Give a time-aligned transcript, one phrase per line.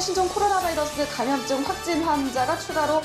[0.00, 3.02] 새신종 코로나 바이러스 감염증 확진 환자가 추가로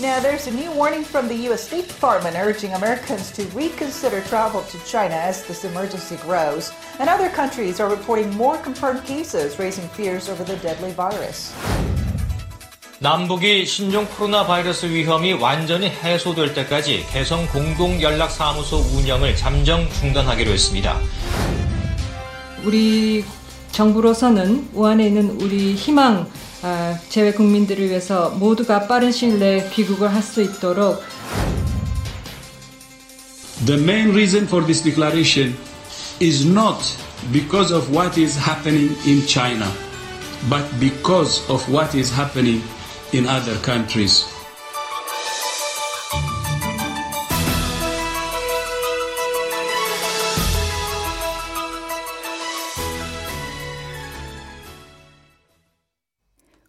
[0.00, 1.62] Now, there's a new warning from the U.S.
[1.62, 6.74] State Department urging Americans to reconsider travel to China as this emergency grows.
[6.98, 11.54] And other countries are reporting more confirmed cases, raising fears over the deadly virus.
[12.98, 20.50] 남북이 신종 코로나 바이러스 위험이 완전히 해소될 때까지 개성 공동 연락 사무소 운영을 잠정 중단하기로
[20.50, 20.98] 했습니다.
[22.64, 23.24] 우리
[23.76, 26.26] 정부로서는 우한에 있는 우리 희망
[26.62, 31.02] 아, 재외 국민들을 위해서 모두가 빠른 시일 내에 귀국을 할 수 있도록
[33.66, 35.54] The main reason for this declaration
[36.20, 36.78] is not
[37.32, 39.68] because of what is happening in China,
[40.48, 42.62] but because of what is happening
[43.12, 44.24] in other countries.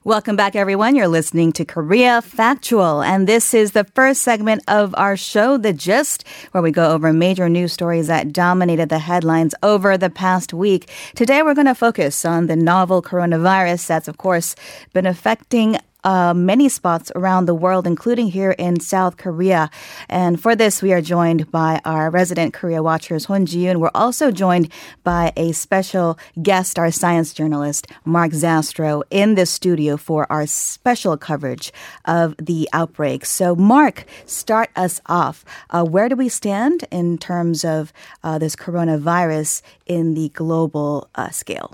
[0.07, 0.95] Welcome back, everyone.
[0.95, 5.73] You're listening to Korea Factual, and this is the first segment of our show, The
[5.73, 10.53] Gist, where we go over major news stories that dominated the headlines over the past
[10.53, 10.89] week.
[11.15, 14.55] Today, we're going to focus on the novel coronavirus that's, of course,
[14.93, 19.69] been affecting uh, many spots around the world, including here in South Korea.
[20.09, 23.77] And for this, we are joined by our resident Korea watchers, Hon Ji-yoon.
[23.77, 24.71] We're also joined
[25.03, 31.17] by a special guest, our science journalist, Mark Zastrow, in the studio for our special
[31.17, 31.73] coverage
[32.05, 33.25] of the outbreak.
[33.25, 35.43] So, Mark, start us off.
[35.69, 37.91] Uh, where do we stand in terms of
[38.23, 41.73] uh, this coronavirus in the global uh, scale?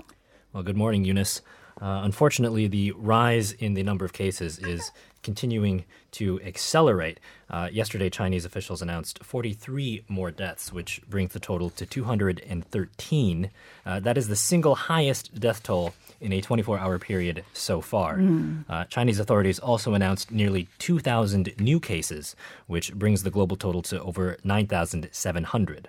[0.52, 1.42] Well, good morning, Eunice.
[1.80, 4.90] Uh, unfortunately, the rise in the number of cases is
[5.24, 7.18] continuing to accelerate.
[7.50, 13.50] Uh, yesterday, Chinese officials announced 43 more deaths, which brings the total to 213.
[13.84, 18.18] Uh, that is the single highest death toll in a 24 hour period so far.
[18.18, 18.64] Mm.
[18.68, 24.00] Uh, Chinese authorities also announced nearly 2,000 new cases, which brings the global total to
[24.02, 25.88] over 9,700.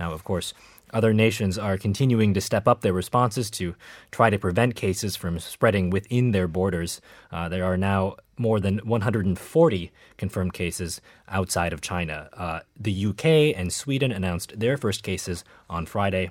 [0.00, 0.54] Now, of course,
[0.94, 3.74] other nations are continuing to step up their responses to
[4.10, 7.00] try to prevent cases from spreading within their borders.
[7.30, 12.28] Uh, there are now more than 140 confirmed cases outside of China.
[12.32, 13.24] Uh, the UK
[13.58, 16.30] and Sweden announced their first cases on Friday.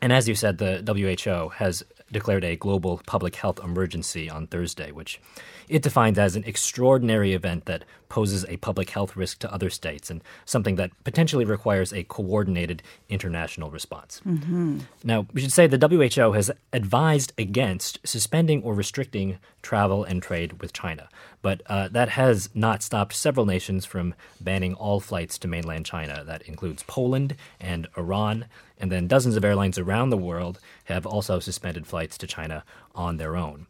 [0.00, 4.92] And as you said, the WHO has declared a global public health emergency on Thursday,
[4.92, 5.20] which
[5.68, 10.10] it defines as an extraordinary event that poses a public health risk to other states
[10.10, 14.20] and something that potentially requires a coordinated international response.
[14.26, 14.80] Mm-hmm.
[15.04, 20.60] Now, we should say the WHO has advised against suspending or restricting travel and trade
[20.60, 21.08] with China,
[21.42, 26.24] but uh, that has not stopped several nations from banning all flights to mainland China.
[26.24, 28.46] That includes Poland and Iran.
[28.80, 32.64] And then dozens of airlines around the world have also suspended flights to China
[32.94, 33.66] on their own.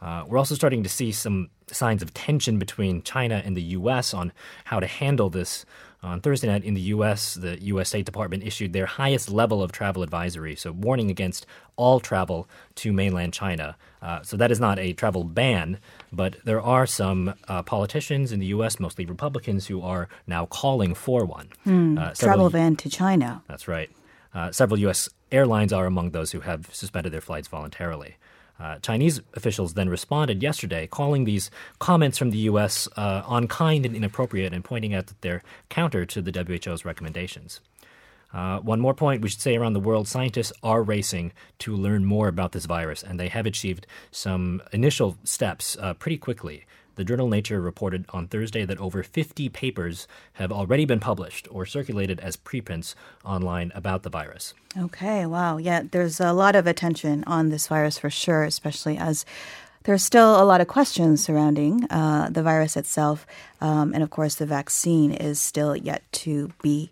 [0.00, 4.14] Uh, we're also starting to see some signs of tension between China and the U.S.
[4.14, 4.32] on
[4.64, 5.64] how to handle this.
[6.02, 7.90] On Thursday night in the U.S., the U.S.
[7.90, 11.44] State Department issued their highest level of travel advisory, so warning against
[11.76, 13.76] all travel to mainland China.
[14.00, 15.78] Uh, so that is not a travel ban,
[16.10, 20.94] but there are some uh, politicians in the U.S., mostly Republicans, who are now calling
[20.94, 21.50] for one.
[21.66, 23.42] Mm, travel ban to China.
[23.46, 23.90] That's right.
[24.32, 25.10] Uh, several U.S.
[25.30, 28.16] airlines are among those who have suspended their flights voluntarily.
[28.60, 32.88] Uh, Chinese officials then responded yesterday, calling these comments from the U.S.
[32.96, 37.60] Uh, unkind and inappropriate and pointing out that they're counter to the WHO's recommendations.
[38.32, 42.04] Uh, one more point we should say around the world scientists are racing to learn
[42.04, 46.64] more about this virus, and they have achieved some initial steps uh, pretty quickly.
[47.00, 51.64] The journal Nature reported on Thursday that over 50 papers have already been published or
[51.64, 52.94] circulated as preprints
[53.24, 54.52] online about the virus.
[54.76, 55.56] Okay, wow.
[55.56, 59.24] Yeah, there's a lot of attention on this virus for sure, especially as
[59.84, 63.26] there's still a lot of questions surrounding uh, the virus itself.
[63.62, 66.90] Um, and of course, the vaccine is still yet to be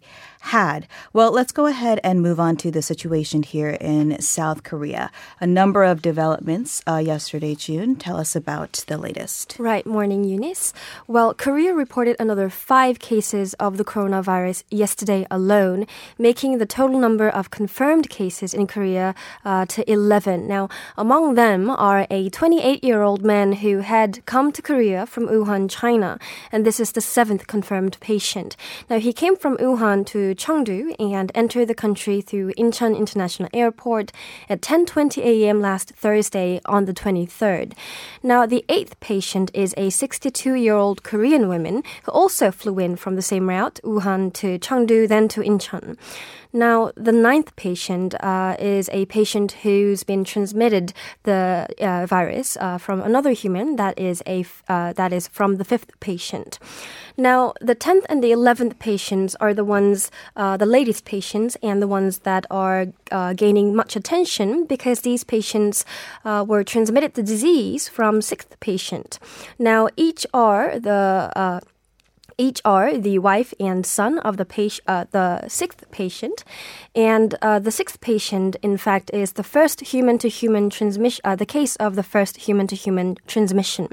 [0.48, 0.86] had.
[1.12, 5.10] Well, let's go ahead and move on to the situation here in South Korea.
[5.40, 7.96] A number of developments uh, yesterday, June.
[7.96, 9.56] Tell us about the latest.
[9.58, 10.72] Right, morning, Eunice.
[11.06, 15.86] Well, Korea reported another five cases of the coronavirus yesterday alone,
[16.18, 19.14] making the total number of confirmed cases in Korea
[19.44, 20.48] uh, to 11.
[20.48, 25.28] Now, among them are a 28 year old man who had come to Korea from
[25.28, 26.18] Wuhan, China,
[26.50, 28.56] and this is the seventh confirmed patient.
[28.88, 34.12] Now, he came from Wuhan to Cheongdu and entered the country through Incheon International Airport
[34.48, 35.60] at 10:20 a.m.
[35.60, 37.74] last Thursday on the 23rd.
[38.22, 43.22] Now, the eighth patient is a 62-year-old Korean woman who also flew in from the
[43.22, 45.96] same route, Wuhan to Cheongdu, then to Incheon.
[46.52, 50.92] Now, the ninth patient uh, is a patient who's been transmitted
[51.24, 53.76] the uh, virus uh, from another human.
[53.76, 56.58] That is a f- uh, that is from the fifth patient.
[57.16, 61.82] Now, the tenth and the eleventh patients are the ones, uh, the latest patients, and
[61.82, 65.84] the ones that are uh, gaining much attention because these patients
[66.24, 69.18] were transmitted the disease from sixth patient.
[69.58, 71.62] Now, each are the
[72.64, 74.46] are the wife and son of the
[74.86, 76.44] uh, the sixth patient,
[76.94, 81.20] and uh, the sixth patient, in fact, is the first human-to-human transmission.
[81.24, 83.88] Uh, the case of the first human-to-human transmission.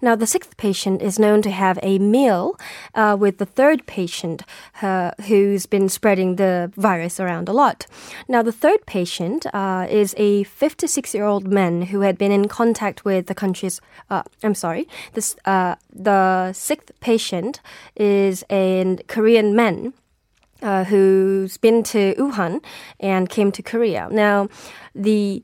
[0.00, 2.58] Now, the sixth patient is known to have a meal
[2.94, 4.42] uh, with the third patient,
[4.80, 7.86] uh, who's been spreading the virus around a lot.
[8.28, 13.26] Now, the third patient uh, is a 56-year-old man who had been in contact with
[13.26, 13.80] the country's.
[14.42, 15.36] I'm sorry, this
[15.92, 17.60] the sixth patient
[17.96, 19.94] is a Korean man
[20.62, 22.62] uh, who's been to Wuhan
[22.98, 24.08] and came to Korea.
[24.10, 24.48] Now,
[24.94, 25.42] the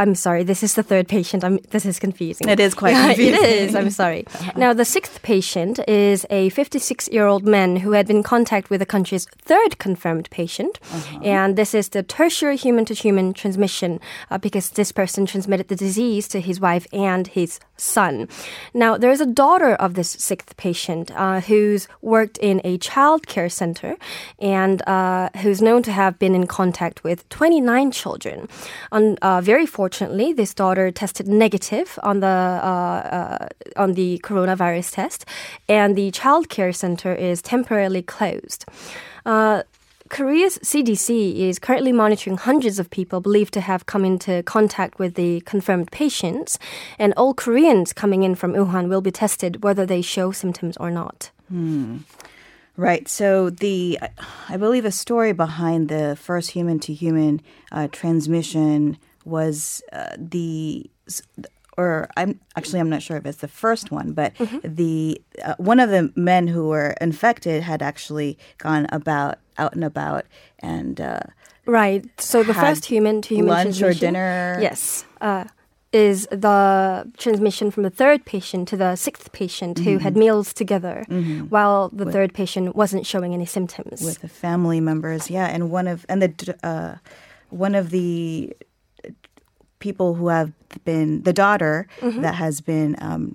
[0.00, 1.44] I'm sorry, this is the third patient.
[1.44, 2.48] I'm, this is confusing.
[2.48, 3.34] It is quite confusing.
[3.34, 3.74] it is.
[3.74, 4.24] I'm sorry.
[4.56, 8.70] Now, the sixth patient is a 56 year old man who had been in contact
[8.70, 10.78] with the country's third confirmed patient.
[10.90, 11.20] Uh-huh.
[11.22, 14.00] And this is the tertiary human to human transmission
[14.30, 18.28] uh, because this person transmitted the disease to his wife and his son.
[18.74, 23.48] Now, there's a daughter of this sixth patient uh, who's worked in a child care
[23.48, 23.96] center
[24.38, 28.48] and uh, who's known to have been in contact with 29 children.
[28.92, 34.94] On, uh, very fortunately, this daughter tested negative on the uh, uh, on the coronavirus
[34.94, 35.26] test,
[35.68, 38.64] and the child care center is temporarily closed.
[39.26, 39.62] Uh,
[40.08, 41.08] Korea's CDC
[41.48, 45.90] is currently monitoring hundreds of people believed to have come into contact with the confirmed
[45.90, 46.58] patients,
[46.98, 50.90] and all Koreans coming in from Wuhan will be tested whether they show symptoms or
[50.90, 51.30] not.
[52.76, 53.08] Right.
[53.08, 53.98] So the,
[54.48, 57.40] I believe, a story behind the first human-to-human
[57.72, 60.88] uh, transmission was uh, the,
[61.76, 64.32] or I'm actually I'm not sure if it's the first one, but
[64.62, 69.84] the uh, one of the men who were infected had actually gone about out and
[69.84, 70.24] about
[70.60, 71.00] and.
[71.00, 71.20] Uh,
[71.66, 72.04] Right.
[72.20, 74.58] So the first human to human lunch or dinner?
[74.60, 75.04] Yes.
[75.20, 75.44] Uh,
[75.92, 80.20] is the transmission from the third patient to the sixth patient who had Mm-hmm.
[80.20, 81.04] meals together
[81.48, 84.00] while the third patient wasn't showing any symptoms.
[84.02, 85.30] with the family members.
[85.30, 86.96] Yeah, and one of and the uh,
[87.50, 88.52] one of the
[89.80, 90.52] people who have
[90.84, 92.22] been the daughter Mm-hmm.
[92.22, 93.34] that has been um,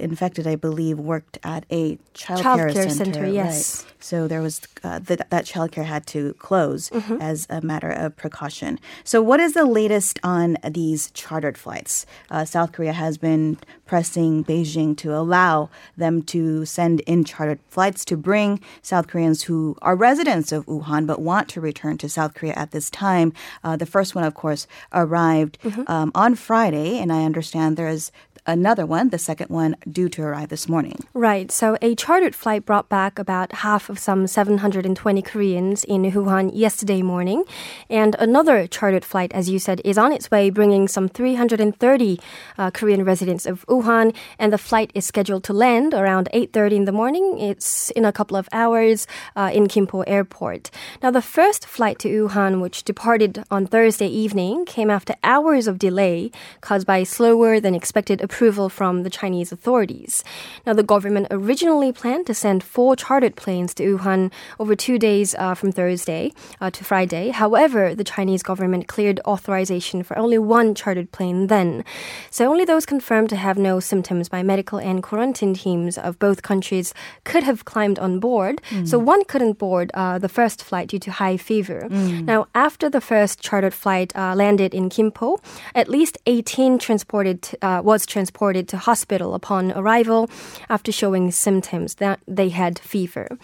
[0.00, 3.12] infected, I believe, worked at a child, Child care, care center.
[3.14, 3.84] center, yes.
[3.84, 3.94] right.
[4.02, 7.18] So there was uh, th- that child care had to close Mm-hmm.
[7.20, 8.78] as a matter of precaution.
[9.04, 12.06] So what is the latest on these chartered flights?
[12.30, 18.04] Uh, South Korea has been pressing Beijing to allow them to send in chartered flights
[18.06, 22.34] to bring South Koreans who are residents of Wuhan but want to return to South
[22.34, 23.32] Korea at this time.
[23.62, 28.10] Uh, the first one, of course, arrived um, on Friday, and I understand there is
[28.46, 30.98] another one, the second one, due to arrive this morning.
[31.14, 31.50] Right.
[31.50, 37.02] So a chartered flight brought back about half of some 720 Koreans in Wuhan yesterday
[37.02, 37.44] morning.
[37.88, 42.20] And another chartered flight, as you said, is on its way, bringing some 330
[42.58, 44.14] uh, Korean residents of Wuhan.
[44.38, 47.38] And the flight is scheduled to land around 8.30 in the morning.
[47.38, 49.06] It's in a couple of hours
[49.36, 50.70] uh, in Gimpo Airport.
[51.02, 55.78] Now, the first flight to Wuhan, which departed on Thursday evening, came after hours of
[55.78, 56.30] delay
[56.60, 60.22] caused by slower than expected approval from the Chinese authorities.
[60.64, 65.34] Now, the government originally planned to send four chartered planes to Wuhan over two days
[65.34, 67.30] uh, from Thursday uh, to Friday.
[67.30, 71.84] However, the Chinese government cleared authorization for only one chartered plane then.
[72.30, 76.42] So, only those confirmed to have no symptoms by medical and quarantine teams of both
[76.42, 76.94] countries
[77.24, 78.62] could have climbed on board.
[78.84, 81.88] So, one couldn't board uh, the first flight due to high fever.
[82.30, 85.42] Now, after the first chartered flight uh, landed in Gimpo,
[85.74, 90.28] at least 18 transported uh, was transported to hospital upon arrival
[90.68, 93.38] after showing symptoms that they had fever.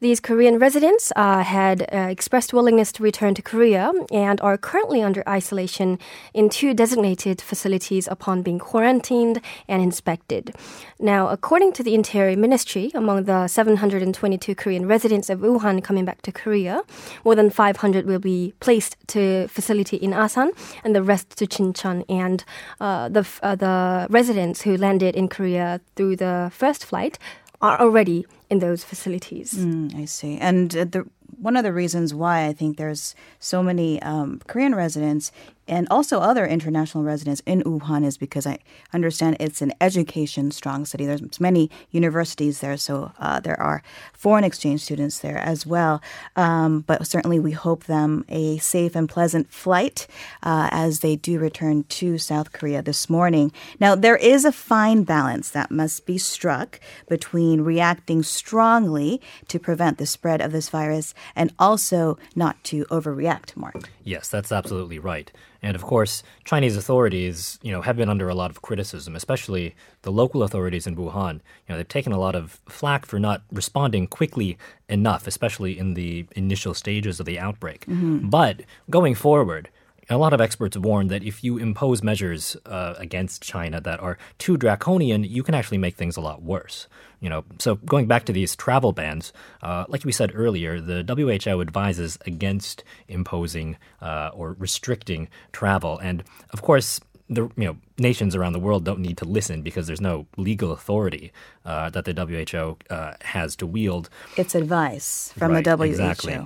[0.00, 5.02] These Korean residents uh, had uh, expressed willingness to return to Korea and are currently
[5.02, 5.98] under isolation
[6.34, 10.54] in two designated facilities upon being quarantined and inspected.
[11.00, 16.22] Now, according to the Interior Ministry, among the 722 Korean residents of Wuhan coming back
[16.22, 16.82] to Korea,
[17.24, 20.52] more than 500 will be placed to facility in Asan
[20.84, 22.04] and the rest to Jincheon.
[22.08, 22.44] And
[22.80, 27.14] uh, the uh, the residents who landed in Korea through the first flight
[27.60, 29.48] are already in those facilities.
[29.54, 30.32] Mm, I see.
[30.48, 31.02] And uh, the
[31.48, 35.30] one of the reasons why I think there's so many um, Korean residents
[35.68, 38.58] and also other international residents in Wuhan is because I
[38.92, 41.06] understand it's an education strong city.
[41.06, 43.82] There's many universities there, so uh, there are
[44.12, 46.02] foreign exchange students there as well.
[46.36, 50.06] Um, but certainly, we hope them a safe and pleasant flight
[50.42, 53.52] uh, as they do return to South Korea this morning.
[53.78, 59.98] Now, there is a fine balance that must be struck between reacting strongly to prevent
[59.98, 63.88] the spread of this virus and also not to overreact, Mark.
[64.04, 65.30] Yes, that's absolutely right.
[65.62, 69.74] And of course, Chinese authorities, you know, have been under a lot of criticism, especially
[70.02, 71.34] the local authorities in Wuhan.
[71.34, 74.56] You know, they've taken a lot of flack for not responding quickly
[74.88, 77.86] enough, especially in the initial stages of the outbreak.
[77.86, 78.28] Mm-hmm.
[78.28, 79.68] But going forward,
[80.10, 84.16] a lot of experts warn that if you impose measures uh, against China that are
[84.38, 86.86] too draconian, you can actually make things a lot worse.
[87.20, 91.02] You know, so going back to these travel bans, uh, like we said earlier, the
[91.04, 96.22] WHO advises against imposing uh, or restricting travel, and
[96.52, 100.00] of course, the you know nations around the world don't need to listen because there's
[100.00, 101.32] no legal authority
[101.66, 104.08] uh, that the WHO uh, has to wield.
[104.36, 105.82] It's advice from Right, the WHO.
[105.84, 106.38] exactly.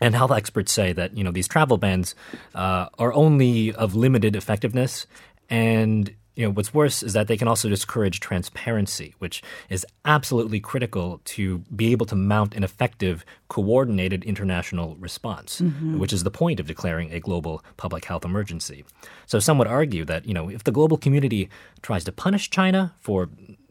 [0.00, 2.14] And health experts say that you know these travel bans
[2.54, 5.06] uh, are only of limited effectiveness,
[5.50, 10.60] and you know what's worse is that they can also discourage transparency, which is absolutely
[10.60, 15.60] critical to be able to mount an effective, coordinated international response,
[15.98, 18.84] which is the point of declaring a global public health emergency.
[19.26, 21.48] So some would argue that you know if the global community
[21.82, 23.28] tries to punish China for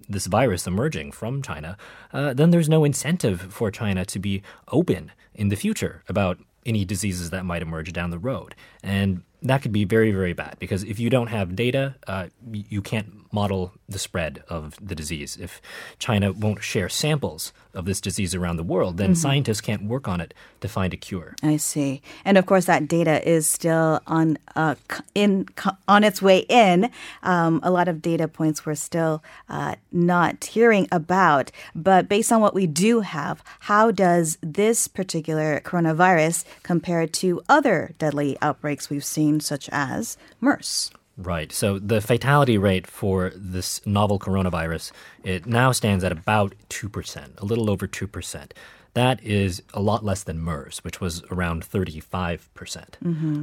[0.08, 1.78] this virus emerging from China,
[2.14, 6.86] uh, then there's no incentive for China to be open in the future about any
[6.86, 8.56] diseases that might emerge down the road.
[8.84, 12.82] And that could be very, very bad because if you don't have data, uh, you
[12.82, 15.38] can't model the spread of the disease.
[15.40, 15.62] If
[16.00, 20.20] China won't share samples of this disease around the world, then scientists can't work on
[20.20, 21.36] it to find a cure.
[21.44, 24.76] I see, and of course that data is still on uh,
[25.14, 25.48] in
[25.88, 26.90] on its way in.
[27.22, 32.42] Um, a lot of data points we're still uh, not hearing about, but based on
[32.42, 39.06] what we do have, how does this particular coronavirus compare to other deadly outbreaks we've
[39.06, 40.92] seen, such as MERS?
[41.18, 41.52] Right.
[41.52, 44.92] So the fatality rate for this novel coronavirus
[45.24, 48.54] it now stands at about two percent, a little over two percent.
[48.94, 52.98] That is a lot less than MERS, which was around thirty-five percent.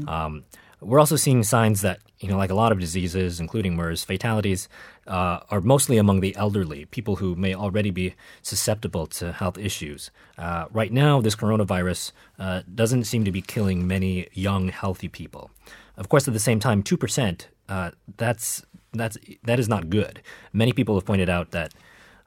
[0.08, 0.44] Um,
[0.84, 4.66] we're also seeing signs that you know, like a lot of diseases, including MERS, fatalities
[5.06, 10.10] uh, are mostly among the elderly, people who may already be susceptible to health issues.
[10.38, 15.50] Uh, right now, this coronavirus uh, doesn't seem to be killing many young, healthy people.
[15.98, 18.64] Of course, at the same time, two percent uh, that's
[18.94, 20.22] that's that is not good.
[20.52, 21.74] Many people have pointed out that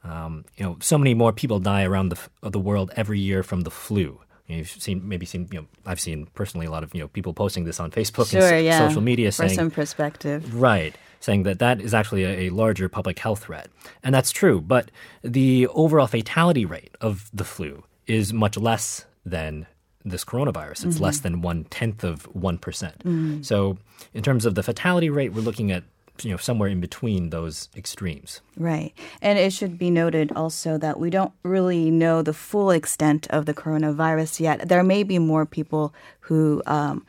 [0.03, 3.61] um, you know so many more people die around the the world every year from
[3.61, 4.19] the flu.
[4.47, 7.33] You've seen maybe seen you know I've seen personally a lot of you know people
[7.33, 8.87] posting this on Facebook and Sure, s- yeah.
[8.87, 10.55] social media For saying some perspective.
[10.55, 10.95] Right.
[11.19, 13.69] Saying that that is actually a, a larger public health threat.
[14.03, 14.61] And that's true.
[14.61, 14.91] But
[15.23, 19.67] the overall fatality rate of the flu is much less than
[20.05, 20.85] this coronavirus.
[20.85, 21.03] It's mm-hmm.
[21.03, 23.45] less than one tenth of 1%.
[23.45, 23.77] So,
[24.13, 25.83] in terms of the fatality rate, we're looking at
[26.23, 28.41] you know somewhere in between those extremes.
[28.57, 28.93] Right.
[29.21, 33.45] And it should be noted also that we don't really know the full extent of
[33.45, 34.67] the coronavirus yet.
[34.69, 37.05] There may be more people who um,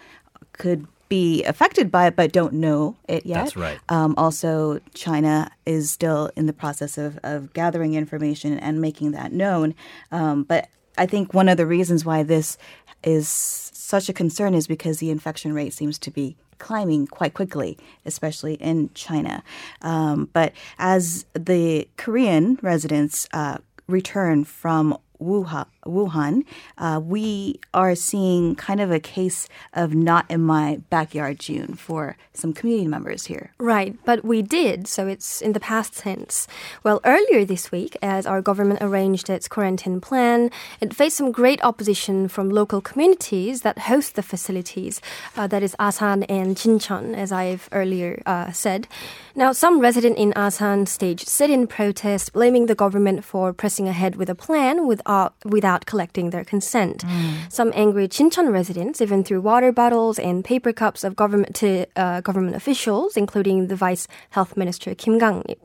[0.52, 3.44] could be affected by it but don't know it yet.
[3.44, 3.78] That's right.
[3.88, 9.32] Um, also, China is still in the process of, of gathering information and making that
[9.32, 9.74] known.
[10.12, 12.58] Um, but I think one of the reasons why this
[13.02, 17.78] is such a concern is because the infection rate seems to be climbing quite quickly,
[18.04, 19.42] especially in China.
[19.82, 26.44] Um, but as the Korean residents uh, return from Wuhan,
[26.78, 32.16] uh, we are seeing kind of a case of not in my backyard June for
[32.32, 33.52] some community members here.
[33.58, 36.46] Right, but we did, so it's in the past tense.
[36.84, 41.62] Well, earlier this week, as our government arranged its quarantine plan, it faced some great
[41.64, 45.00] opposition from local communities that host the facilities.
[45.36, 48.86] Uh, that is Asan and Jincheon, as I've earlier uh, said.
[49.34, 54.28] Now, some resident in Asan staged sit-in protest, blaming the government for pressing ahead with
[54.28, 57.04] a plan without, without collecting their consent.
[57.48, 62.20] Some angry Jincheon residents even threw water bottles and paper cups of government to uh,
[62.20, 65.60] government officials, including the Vice Health Minister Kim Gang-lip.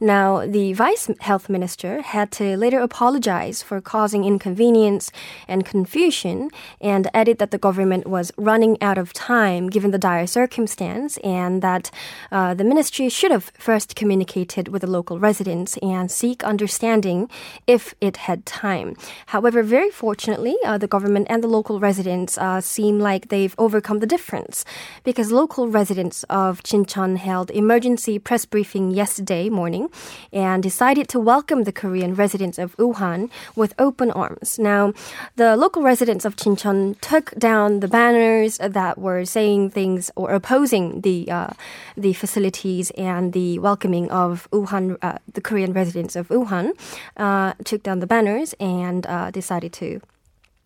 [0.00, 5.10] Now, the Vice Health Minister had to later apologize for causing inconvenience
[5.48, 10.26] and confusion, and added that the government was running out of time given the dire
[10.26, 11.90] circumstance, and that
[12.30, 17.28] uh, the ministry should have first communicated with the local residents and seek understanding
[17.66, 18.83] if it had time.
[18.84, 18.96] Time.
[19.26, 23.98] However, very fortunately, uh, the government and the local residents uh, seem like they've overcome
[24.00, 24.64] the difference
[25.04, 29.88] because local residents of Jincheon held emergency press briefing yesterday morning
[30.32, 34.58] and decided to welcome the Korean residents of Wuhan with open arms.
[34.58, 34.92] Now,
[35.36, 41.00] the local residents of Jincheon took down the banners that were saying things or opposing
[41.00, 41.52] the uh,
[41.96, 46.72] the facilities and the welcoming of Wuhan, uh, the Korean residents of Wuhan,
[47.16, 48.73] uh, took down the banners and
[49.06, 50.00] uh, decided to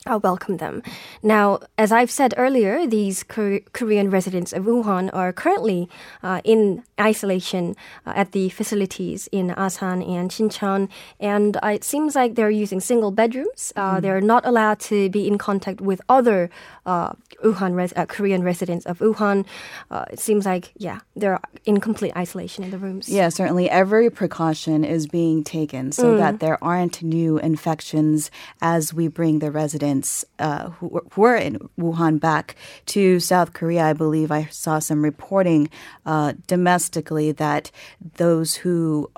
[0.09, 0.83] I'll welcome them.
[1.23, 5.89] Now, as I've said earlier, these Kor- Korean residents of Wuhan are currently
[6.23, 10.89] uh, in isolation uh, at the facilities in Asan and Jincheon,
[11.21, 13.73] and uh, it seems like they're using single bedrooms.
[13.77, 16.49] Uh, They're not allowed to be in contact with other
[16.87, 17.11] uh,
[17.45, 19.45] Wuhan res- uh, Korean residents of Wuhan.
[19.91, 23.09] Uh, it seems like, yeah, they're in complete isolation in the rooms.
[23.09, 26.19] Yeah, certainly every precaution is being taken so Mm.
[26.23, 28.31] that there aren't new infections
[28.75, 29.98] as we bring the residents
[30.39, 33.85] uh, who, were- in Wuhan back to South Korea.
[33.85, 35.69] I believe I saw some reporting
[36.07, 37.71] uh, domestically that
[38.17, 39.11] those who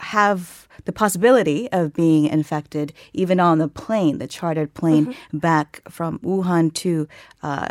[0.00, 6.18] have the possibility of being infected, even on the plane, the chartered plane back from
[6.20, 7.08] Wuhan to
[7.42, 7.68] uh,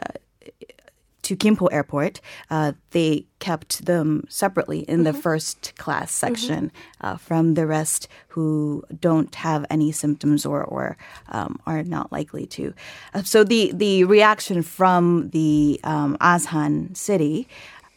[1.27, 7.55] to Gimpo Airport, uh, they kept them separately in the first class section uh, from
[7.55, 10.95] the rest who don't have any symptoms or, or
[11.29, 12.73] um, are not likely to.
[13.13, 17.47] Uh, so the, the reaction from the um, Asan city,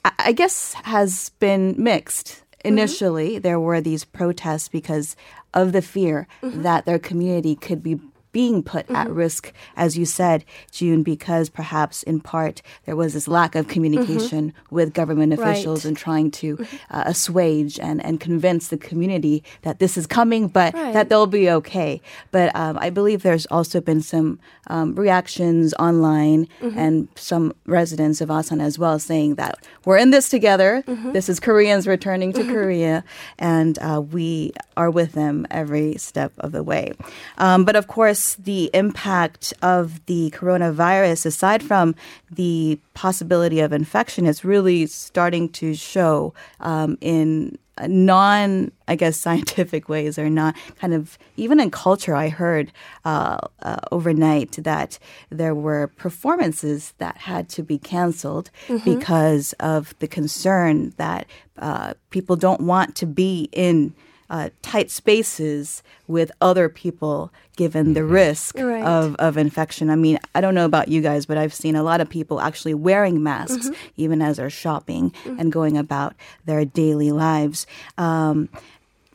[0.05, 2.43] I, I guess, has been mixed.
[2.65, 5.17] Initially, there were these protests because
[5.55, 7.99] of the fear that their community could be
[8.33, 13.27] being put at risk, as you said, June, because perhaps in part there was this
[13.27, 15.89] lack of communication with government officials Right.
[15.89, 20.75] and trying to uh, assuage and, and convince the community that this is coming, but
[20.75, 20.93] Right.
[20.93, 22.01] that they'll be okay.
[22.31, 28.31] But um, I believe there's also been some um, reactions online and some residents of
[28.31, 30.85] Asan as well saying that we're in this together.
[31.13, 33.03] This is Koreans returning to Korea,
[33.39, 36.93] and uh, we are with them every step of the way.
[37.39, 41.95] Um, but of course, the impact of the coronavirus, aside from
[42.31, 49.89] the possibility of infection, is really starting to show um, in non, I guess, scientific
[49.89, 52.15] ways or not kind of even in culture.
[52.15, 52.73] I heard
[53.05, 54.99] uh, uh, overnight that
[55.31, 58.51] there were performances that had to be canceled
[58.85, 61.27] because of the concern that
[61.59, 63.95] uh, people don't want to be in.
[64.31, 68.85] Uh, tight spaces with other people, given the risk Right.
[68.85, 69.91] of, of infection.
[69.91, 72.41] I mean, I don't know about you guys, but I've seen a lot of people
[72.41, 76.15] actually wearing masks even as they're shopping and going about
[76.45, 77.67] their daily lives.
[77.99, 78.49] Um,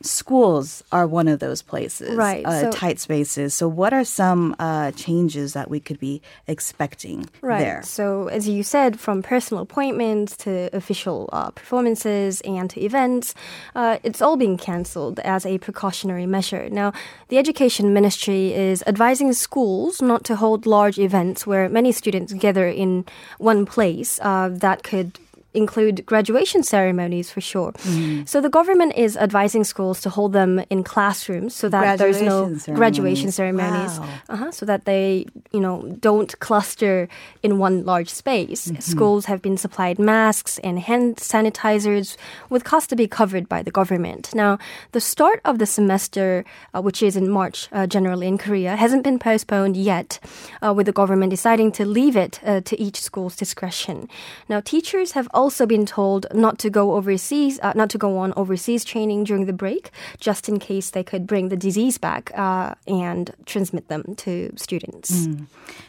[0.02, 3.54] schools are one of those places, Right, Uh, so- tight spaces.
[3.54, 7.58] So, what are some uh, changes that we could be expecting Right.
[7.60, 7.82] there?
[7.82, 13.34] So, as you said, from personal appointments to official uh, performances and to events,
[13.74, 16.68] uh, it's all being cancelled as a precautionary measure.
[16.70, 16.92] Now,
[17.28, 22.68] the Education Ministry is advising schools not to hold large events where many students gather
[22.68, 23.04] in
[23.38, 25.18] one place uh, that could
[25.56, 27.72] include graduation ceremonies for sure.
[28.26, 32.46] So the government is advising schools to hold them in classrooms so that there's no
[32.46, 33.92] Graduation graduation ceremonies.
[33.92, 34.00] ceremonies.
[34.28, 34.34] Wow.
[34.34, 37.08] Uh-huh, so that they, you know, don't cluster
[37.42, 38.72] in one large space.
[38.80, 42.16] Schools have been supplied masks and hand sanitizers
[42.50, 44.34] with costs to be covered by the government.
[44.34, 44.58] Now,
[44.92, 49.04] the start of the semester, uh, which is in March uh, generally in Korea, hasn't
[49.04, 50.20] been postponed yet,
[50.62, 54.08] uh, with the government deciding to leave it uh, to each school's discretion.
[54.48, 58.32] Now, teachers have also been told not to go overseas, uh, not to go on
[58.36, 62.74] overseas training during the break, just in case they could bring the disease back uh,
[62.86, 65.26] and transmit them to students.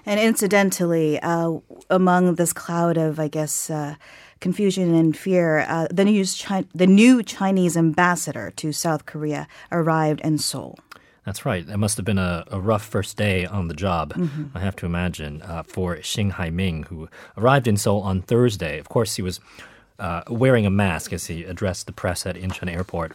[0.06, 1.58] And incidentally, uh,
[1.89, 3.96] among this cloud of, I guess, uh,
[4.39, 6.06] confusion and fear, uh, the,
[6.43, 10.78] Chi- the new Chinese ambassador to South Korea arrived in Seoul.
[11.28, 11.68] That's right.
[11.68, 14.13] That must have been a, a rough first day on the job,
[14.56, 18.80] I have to imagine, uh, for Xing Haiming, who arrived in Seoul on Thursday.
[18.80, 19.42] Of course, he was
[20.00, 23.12] uh, wearing a mask as he addressed the press at Incheon Airport.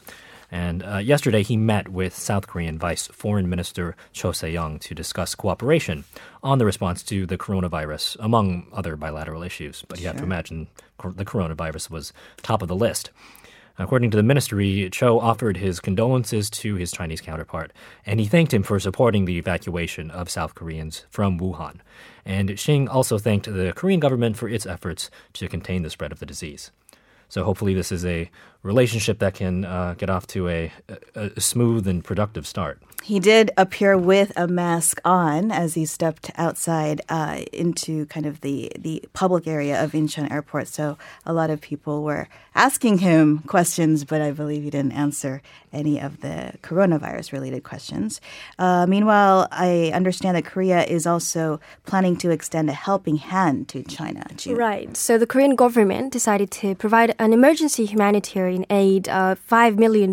[0.51, 5.35] And uh, yesterday, he met with South Korean Vice Foreign Minister Cho Se-young to discuss
[5.35, 6.05] cooperation
[6.43, 9.87] on the response to the coronavirus, among other bilateral issues.
[9.89, 10.67] But you have to imagine
[10.99, 13.11] cor- the coronavirus was top of the list.
[13.83, 17.73] According to the ministry, Cho offered his condolences to his Chinese counterpart,
[18.07, 21.81] and he thanked him for supporting the evacuation of South Koreans from Wuhan.
[22.25, 26.21] And Xing also thanked the Korean government for its efforts to contain the spread of
[26.21, 26.71] the disease.
[27.29, 28.31] So hopefully, this is a
[28.63, 30.73] relationship that can uh, get off to a,
[31.15, 32.81] a, a smooth and productive start.
[33.03, 38.43] He did appear with a mask on as he stepped outside uh, into kind of
[38.43, 40.69] the, the public area of Incheon Airport.
[40.69, 40.97] So
[41.27, 45.99] a lot of people were asking him questions, but I believe he didn't answer any
[45.99, 48.21] of the coronavirus related questions.
[48.59, 53.83] Uh, meanwhile, I understand that Korea is also planning to extend a helping hand to
[53.83, 54.25] China.
[54.37, 54.57] June.
[54.57, 54.97] Right.
[54.97, 60.13] So the Korean government decided to provide an emergency humanitarian aid of $5 million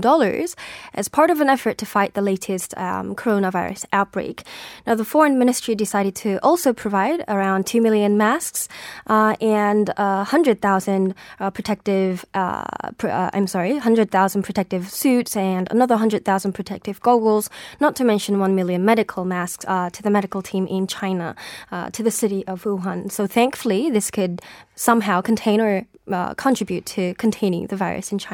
[0.93, 4.43] as part of an effort to fight the latest um, coronavirus outbreak.
[4.87, 8.67] Now, the foreign ministry decided to also provide around 2 million masks
[9.07, 12.63] uh, and uh, 100,000 uh, protective, uh,
[12.97, 17.49] pr- uh, I'm sorry, 100,000 protective suits and another 100,000 protective goggles,
[17.79, 21.35] not to mention 1 million medical masks uh, to the medical team in China,
[21.71, 23.11] uh, to the city of Wuhan.
[23.11, 24.41] So thankfully, this could
[24.75, 28.28] somehow contain or uh, contribute to containing the virus in China.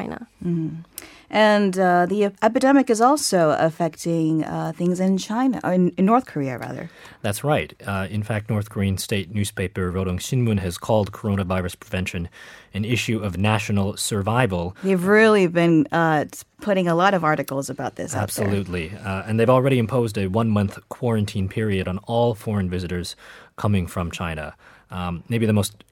[1.28, 6.56] And uh, the epidemic is also affecting uh, things in China, in, in North Korea,
[6.56, 6.88] rather.
[7.22, 7.74] That's right.
[7.84, 12.28] Uh, in fact, North Korean state newspaper Rodong Shinmun has called coronavirus prevention
[12.74, 14.76] an issue of national survival.
[14.84, 16.26] They've really been uh,
[16.60, 18.14] putting a lot of articles about this.
[18.14, 18.46] out there.
[18.46, 18.92] Absolutely.
[18.96, 23.16] Uh, and they've already imposed a one month quarantine period on all foreign visitors
[23.56, 24.54] coming from China.
[24.90, 25.82] Um, maybe the most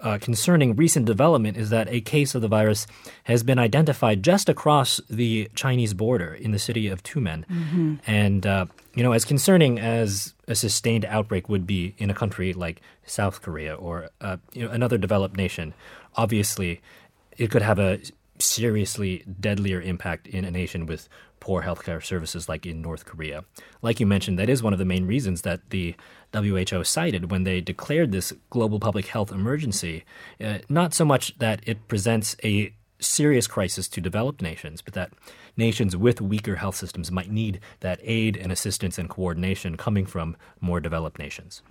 [0.00, 2.86] uh, concerning recent development is that a case of the virus
[3.24, 7.44] has been identified just across the Chinese border in the city of Tumen.
[8.06, 12.52] And, uh, you know, as concerning as a sustained outbreak would be in a country
[12.52, 15.74] like South Korea or uh, you know, another developed nation,
[16.16, 16.80] obviously
[17.38, 18.00] it could have a
[18.38, 21.08] seriously deadlier impact in a nation with
[21.42, 23.44] poor healthcare services like in North Korea.
[23.82, 25.96] Like you mentioned, that is one of the main reasons that the
[26.32, 30.04] WHO cited when they declared this global public health emergency.
[30.40, 35.10] Uh, not so much that it presents a serious crisis to developed nations, but that
[35.56, 40.36] nations with weaker health systems might need that aid and assistance and coordination coming from
[40.60, 41.62] more developed nations.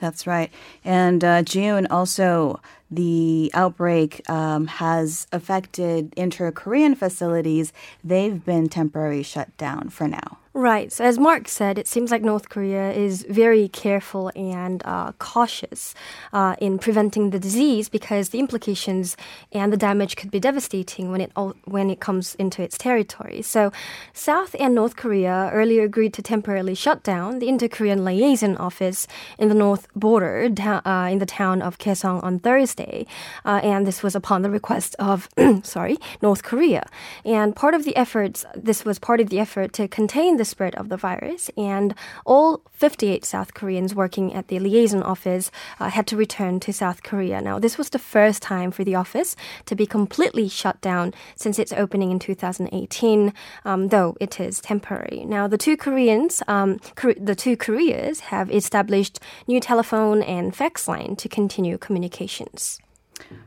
[0.00, 0.50] That's right.
[0.84, 7.72] And uh, June, also, the outbreak um, has affected inter Korean facilities.
[8.04, 10.38] They've been temporarily shut down for now.
[10.54, 10.92] Right.
[10.92, 15.94] So as Mark said, it seems like North Korea is very careful and uh, cautious
[16.34, 19.16] uh, in preventing the disease because the implications
[19.52, 23.40] and the damage could be devastating when it all, when it comes into its territory.
[23.40, 23.72] So
[24.12, 29.48] South and North Korea earlier agreed to temporarily shut down the Inter-Korean liaison office in
[29.48, 33.06] the north border da- uh, in the town of Kaesong on Thursday,
[33.46, 35.30] uh, and this was upon the request of
[35.62, 36.86] sorry North Korea.
[37.24, 40.74] And part of the efforts, this was part of the effort to contain the spread
[40.76, 45.50] of the virus, and all 58 South Koreans working at the liaison office
[45.80, 47.40] uh, had to return to South Korea.
[47.40, 51.58] Now, this was the first time for the office to be completely shut down since
[51.58, 53.32] its opening in 2018,
[53.64, 55.24] um, though it is temporary.
[55.26, 56.80] Now, the two Koreans, um,
[57.18, 62.80] the two Koreas have established new telephone and fax line to continue communications.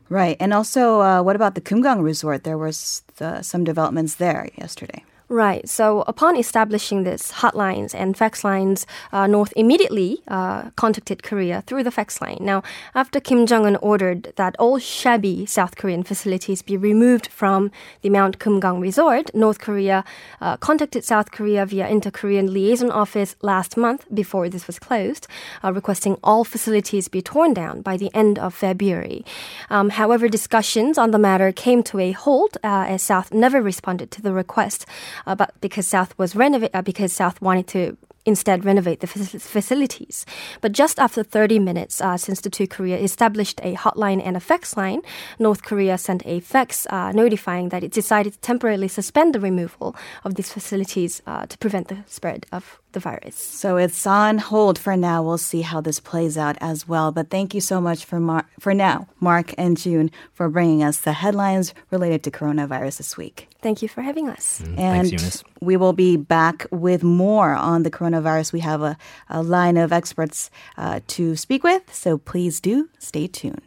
[0.09, 0.37] Right.
[0.39, 2.43] And also, uh, what about the Kumgang Resort?
[2.43, 5.03] There was uh, some developments there yesterday.
[5.27, 5.67] Right.
[5.67, 11.83] So upon establishing this hotlines and fax lines, uh, North immediately uh, contacted Korea through
[11.83, 12.37] the fax line.
[12.41, 12.61] Now,
[12.93, 17.71] after Kim Jong Un ordered that all shabby South Korean facilities be removed from
[18.03, 20.03] the Mount Kumgang Resort, North Korea
[20.41, 25.25] uh, contacted South Korea via Inter-Korean Liaison Office last month before this was closed,
[25.63, 29.25] uh, requesting all facilities be torn down by the end of February.
[29.71, 34.11] Um, however, discussions on the matter came to a halt uh, as South never responded
[34.11, 34.85] to the request
[35.25, 40.25] uh, but because South was renovate uh, because South wanted to instead renovate the facilities.
[40.61, 44.39] But just after 30 minutes uh, since the two Korea established a hotline and a
[44.39, 45.01] fax line,
[45.39, 49.95] North Korea sent a fax uh, notifying that it decided to temporarily suspend the removal
[50.23, 53.35] of these facilities uh, to prevent the spread of the virus.
[53.35, 55.21] So it's on hold for now.
[55.21, 57.11] We'll see how this plays out as well.
[57.11, 60.97] But thank you so much for Mar- for now, Mark and June, for bringing us
[60.97, 63.47] the headlines related to coronavirus this week.
[63.61, 64.61] Thank you for having us.
[64.61, 65.43] And Thanks, Eunice.
[65.61, 68.53] we will be back with more on the coronavirus.
[68.53, 68.97] We have a,
[69.29, 73.61] a line of experts uh, to speak with, so please do stay tuned.